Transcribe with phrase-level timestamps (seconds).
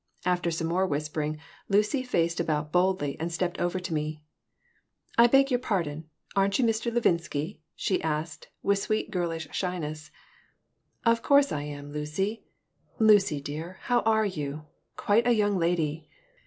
[0.25, 1.39] After some more whispering
[1.69, 4.19] Lucy faced about boldly and stepped over to me
[5.15, 6.09] "I beg your pardon.
[6.35, 6.91] Aren't you Mr.
[6.91, 10.09] Levinsky?" she asked, with sweet, girlish shyness
[11.05, 12.43] "Of course I am, Lucy!
[12.97, 14.65] Lucy dear, how are you?
[14.95, 16.09] Quite a young lady!"